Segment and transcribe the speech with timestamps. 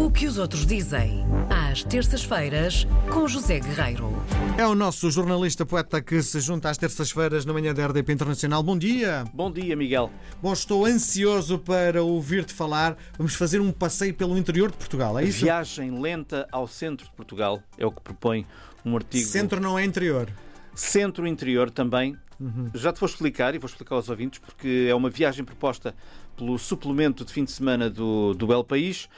[0.00, 4.10] O que os outros dizem, às terças-feiras, com José Guerreiro.
[4.56, 8.62] É o nosso jornalista poeta que se junta às terças-feiras na manhã da RDP Internacional.
[8.62, 9.24] Bom dia!
[9.34, 10.10] Bom dia, Miguel.
[10.40, 12.96] Bom, estou ansioso para ouvir-te falar.
[13.18, 15.44] Vamos fazer um passeio pelo interior de Portugal, é isso?
[15.44, 18.46] Viagem lenta ao centro de Portugal é o que propõe
[18.82, 19.28] um artigo.
[19.28, 20.30] Centro não é interior.
[20.74, 22.16] Centro-interior também.
[22.72, 25.94] Já te vou explicar e vou explicar aos ouvintes porque é uma viagem proposta
[26.34, 29.10] pelo suplemento de fim de semana do, do El País.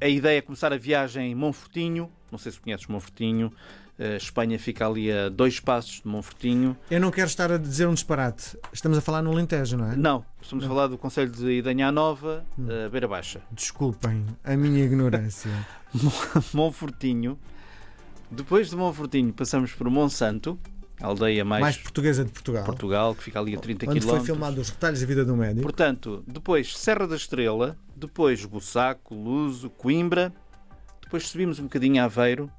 [0.00, 2.10] A ideia é começar a viagem em Monfortinho.
[2.30, 3.52] Não sei se conheces Monfortinho.
[3.98, 6.76] A Espanha fica ali a dois passos de Monfortinho.
[6.90, 8.58] Eu não quero estar a dizer um disparate.
[8.70, 9.96] Estamos a falar no Alentejo, não é?
[9.96, 13.40] Não, estamos a falar do Conselho de Idanha Nova, eh, Beira Baixa.
[13.50, 15.50] Desculpem a minha ignorância.
[16.52, 17.38] Monfortinho.
[18.30, 20.58] Depois de Monfortinho passamos por Monsanto,
[21.00, 22.64] a aldeia mais, Mais portuguesa de Portugal.
[22.64, 24.08] Portugal, que fica ali a 30 Onde km.
[24.08, 25.62] foi filmado os retalhos da vida do médico.
[25.62, 30.32] Portanto, depois Serra da Estrela, depois Bussaco, Luso, Coimbra,
[31.02, 32.50] depois subimos um bocadinho a Aveiro,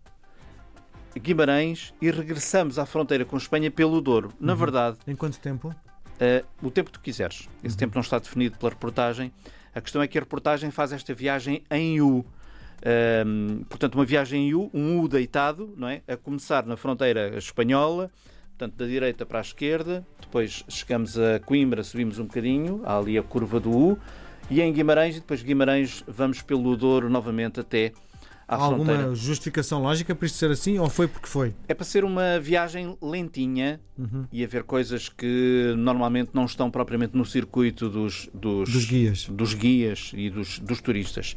[1.19, 4.31] Guimarães e regressamos à fronteira com Espanha pelo Douro.
[4.39, 4.59] Na Uhum.
[4.59, 5.69] verdade, Em quanto tempo?
[5.69, 7.47] Uh, o tempo que tu quiseres.
[7.63, 9.31] Esse tempo não está definido pela reportagem.
[9.73, 12.25] A questão é que a reportagem faz esta viagem em U.
[12.85, 16.01] Um, portanto, uma viagem em U, um U deitado, não é?
[16.07, 18.11] A começar na fronteira espanhola,
[18.49, 20.05] portanto, da direita para a esquerda.
[20.21, 23.99] Depois chegamos a Coimbra, subimos um bocadinho, há ali a curva do U.
[24.49, 27.91] E em Guimarães, e depois de Guimarães, vamos pelo Douro novamente até
[28.47, 29.15] à Há alguma fronteira.
[29.15, 31.53] justificação lógica para isto ser assim ou foi porque foi?
[31.67, 34.25] É para ser uma viagem lentinha Uhum.
[34.31, 39.25] e haver coisas que normalmente não estão propriamente no circuito dos, dos, Dos guias.
[39.27, 41.35] dos guias e dos, dos turistas.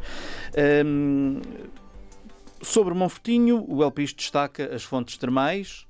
[0.85, 1.41] Hum,
[2.63, 5.87] sobre Monfortinho, o El País destaca as fontes termais.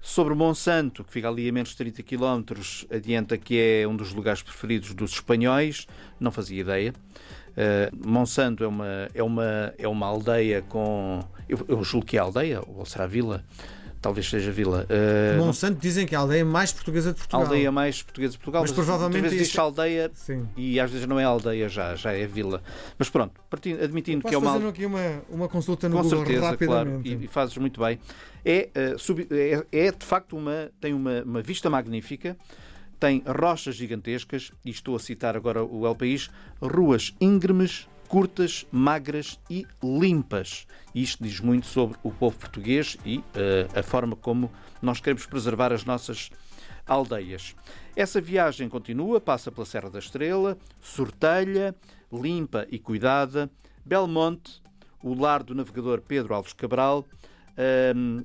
[0.00, 4.12] Sobre Monsanto, que fica ali a menos de 30 km, adianta que é um dos
[4.12, 5.86] lugares preferidos dos espanhóis,
[6.20, 6.94] não fazia ideia.
[7.58, 11.20] Uh, Monsanto é uma, é, uma, é uma aldeia com.
[11.48, 13.42] Eu, eu julgo que é aldeia, ou será vila?
[14.00, 14.86] Talvez seja vila.
[14.88, 17.40] Uh, Monsanto dizem que é a aldeia mais portuguesa de a Portugal.
[17.46, 20.48] aldeia mais portuguesa de Portugal, Mas mas, provavelmente muitas vezes isto- aldeia Sim.
[20.56, 22.62] e às vezes não é aldeia já, já é vila.
[22.96, 26.18] Mas pronto, partindo- admitindo que é uma fazer aqui uma, uma consulta no Com Google
[26.18, 26.52] certeza, claro,
[26.90, 27.08] rapidamente.
[27.22, 27.98] e, e fazes muito bem.
[28.44, 30.70] É, eh, sub- é, é, de facto uma.
[30.80, 32.36] tem uma, uma vista magnífica,
[32.98, 39.38] tem rochas gigantescas, e estou a citar agora o El País, ruas íngremes, curtas, magras
[39.48, 40.66] e limpas.
[40.94, 44.50] Isto diz muito sobre o povo português e eh, a forma como
[44.80, 46.30] nós queremos preservar as nossas
[46.86, 47.54] aldeias.
[47.94, 51.74] Essa viagem continua, passa pela Serra da Estrela, Sortelha,
[52.10, 53.50] limpa e cuidada,
[53.84, 54.62] Belmonte,
[55.02, 57.04] o lar do navegador Pedro Alves Cabral,
[57.94, 58.24] hum,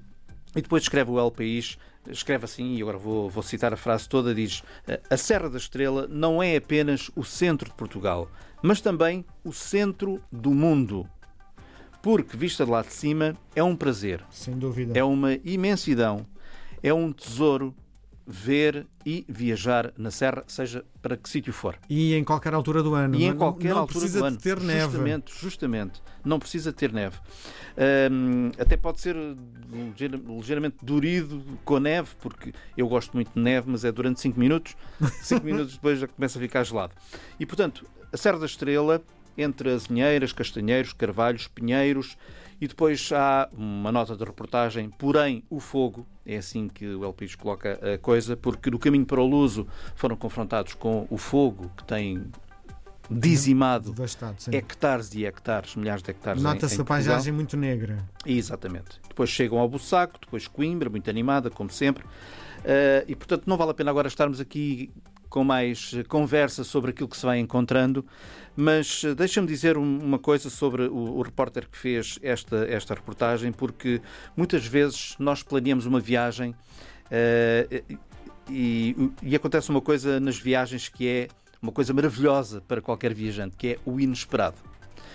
[0.55, 1.77] e depois escreve o El País,
[2.09, 4.63] escreve assim, e agora vou, vou citar a frase toda, diz
[5.09, 8.29] a Serra da Estrela não é apenas o centro de Portugal,
[8.61, 11.07] mas também o centro do mundo.
[12.01, 14.97] Porque, vista de lá de cima, é um prazer, Sem dúvida.
[14.97, 16.25] é uma imensidão,
[16.81, 17.73] é um tesouro
[18.25, 21.77] ver e viajar na Serra, seja para que sítio for.
[21.89, 23.15] E em qualquer altura do ano.
[23.15, 24.37] E em Não- qualquer não altura precisa do ano.
[24.37, 24.81] ter neve.
[24.91, 26.01] Justamente, justamente.
[26.23, 27.17] Não precisa ter neve.
[28.11, 29.15] Hum, até pode ser
[29.71, 34.39] ligeira- ligeiramente durido com neve, porque eu gosto muito de neve, mas é durante 5
[34.39, 34.75] minutos.
[35.21, 36.93] 5 minutos depois já começa a ficar gelado.
[37.39, 39.01] E, portanto, a Serra da Estrela,
[39.37, 42.15] entre azinheiras, castanheiros, carvalhos, pinheiros,
[42.63, 47.11] e depois há uma nota de reportagem, porém o fogo, é assim que o El
[47.11, 51.69] Pires coloca a coisa, porque no caminho para o Luso foram confrontados com o fogo
[51.75, 52.31] que tem
[53.11, 57.97] dizimado Devastado, hectares e hectares, milhares de hectares Nota-se a paisagem muito negra.
[58.25, 59.01] Exatamente.
[59.09, 62.05] Depois chegam ao Bussaco, depois Coimbra, muito animada, como sempre.
[62.63, 64.89] Eh, e, portanto, não vale a pena agora estarmos aqui
[65.33, 68.05] com mais eh, conversa sobre aquilo que se vai encontrando,
[68.55, 72.93] mas eh, deixa-me dizer um- uma coisa sobre o, o repórter que fez esta, esta
[72.93, 73.99] reportagem, porque
[74.37, 76.53] muitas vezes nós planeamos uma viagem
[77.09, 77.81] eh,
[78.47, 81.27] e, e acontece uma coisa nas viagens que é
[81.59, 84.57] uma coisa maravilhosa para qualquer viajante, que é o inesperado.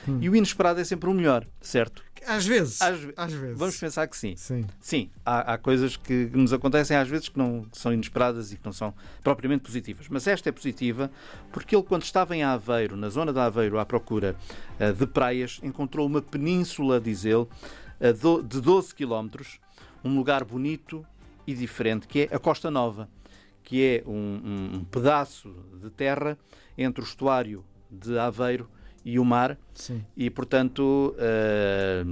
[0.09, 0.19] Hum.
[0.21, 2.03] E o inesperado é sempre o melhor, certo?
[2.27, 2.83] Às vezes.
[2.83, 3.59] Às, Às vezes.
[3.59, 4.35] Vamos pensar que sim.
[4.37, 4.67] Sim.
[4.81, 8.65] Sim, há, há coisas que nos acontecem às vezes que não são inesperadas e que
[8.65, 10.09] não são propriamente positivas.
[10.11, 11.11] Mas esta é positiva
[11.53, 14.37] porque ele, quando estava em Aveiro, na zona de Aveiro, à procura
[14.81, 17.47] ah, de praias, encontrou uma península, diz ele,
[18.01, 19.59] ah, do- de 12 quilómetros,
[20.05, 21.07] um lugar bonito
[21.47, 23.09] e diferente, que é a Costa Nova,
[23.63, 26.37] que é um, um- um pedaço de terra
[26.77, 28.69] entre o estuário de Aveiro
[29.05, 30.05] e o mar Sim.
[30.17, 32.05] e portanto eh,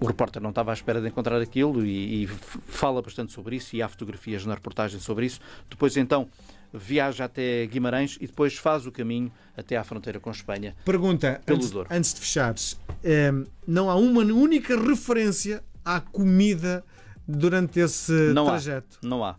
[0.00, 3.76] o repórter não estava à espera de encontrar aquilo e, e fala bastante sobre isso
[3.76, 5.40] e há fotografias na reportagem sobre isso.
[5.68, 6.28] Depois então
[6.72, 10.74] viaja até Guimarães e depois faz o caminho até à fronteira com Espanha.
[10.84, 11.88] Pergunta, Pelo antes, Douro.
[11.90, 13.32] antes de fechares, eh,
[13.66, 16.84] não há uma única referência à comida
[17.26, 18.50] durante esse Não há.
[18.52, 18.98] trajeto?
[19.02, 19.36] Não há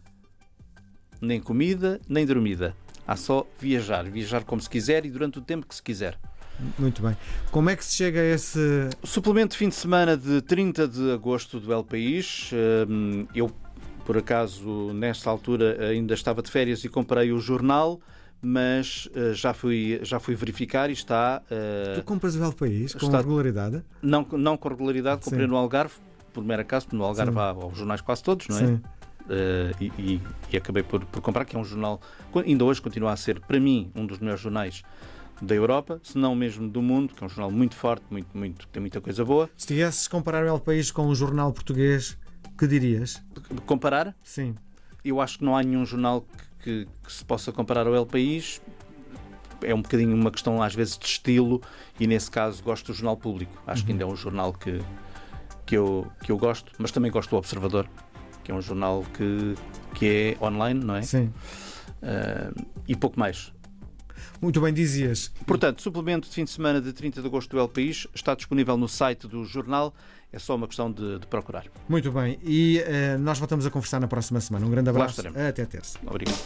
[1.21, 2.75] nem comida, nem dormida.
[3.07, 4.03] Há só viajar.
[4.09, 6.17] Viajar como se quiser e durante o tempo que se quiser.
[6.77, 7.15] Muito bem.
[7.51, 8.59] Como é que se chega a esse.
[9.03, 12.51] Suplemento de fim de semana de 30 de agosto do El País,
[12.87, 13.51] hum, eu,
[14.05, 17.99] por acaso, nesta altura ainda estava de férias e comprei o jornal,
[18.41, 21.41] mas eh, já, fui, já fui verificar e está.
[21.49, 23.83] eh, Tu compras o El País com está- regularidade?
[24.01, 25.51] não, não com regularidade, comprei Sim.
[25.51, 25.93] no Algarve,
[26.33, 27.39] por mero acaso, porque no Algarve Sim.
[27.39, 28.65] há aos jornais quase todos, não é?
[28.67, 28.81] Sim.
[29.29, 30.21] Eh, e, e-
[30.53, 32.01] e acabei por, por comprar, que é um jornal,
[32.35, 34.81] ainda hoje continua a ser, para mim, um dos melhores jornais
[35.41, 38.67] da Europa, se não mesmo do mundo, que é um jornal muito forte, muito, muito,
[38.67, 39.49] tem muita coisa boa.
[39.57, 42.17] Se tivesses comparar o El País com um jornal português,
[42.57, 43.21] que dirias?
[43.65, 44.55] Comparar, Sim.
[45.03, 48.05] eu acho que não há nenhum jornal que, que- que se possa comparar ao El
[48.05, 48.61] País.
[49.63, 51.61] É um bocadinho uma questão, às vezes, de estilo,
[51.99, 53.61] e nesse caso gosto do Jornal Público.
[53.67, 54.79] Acho que ainda é um jornal que,
[55.65, 57.87] que, eu, que eu gosto, mas também gosto do Observador,
[58.43, 59.55] que é um jornal que,
[59.93, 61.01] que é online, não é?
[61.03, 61.31] Sim.
[62.01, 62.51] Ah,
[62.87, 63.53] e pouco mais.
[64.41, 65.31] Muito bem, dizias.
[65.45, 68.75] Portanto, suplemento de fim de semana de 30 de agosto do El País está disponível
[68.75, 69.93] no site do jornal.
[70.33, 71.65] É só uma questão de, de procurar.
[71.87, 72.39] Muito bem.
[72.41, 74.65] E eh, nós voltamos a conversar na próxima semana.
[74.65, 75.21] Um grande abraço.
[75.27, 75.99] Até terça.
[76.05, 76.41] Obrigado.